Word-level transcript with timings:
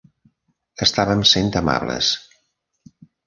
Estàvem 0.85 1.21
sent 1.33 1.51
amables. 1.63 2.09